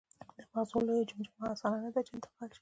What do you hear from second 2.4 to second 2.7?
شي.